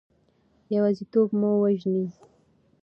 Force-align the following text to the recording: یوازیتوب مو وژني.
یوازیتوب 0.75 1.29
مو 1.39 1.51
وژني. 1.61 2.05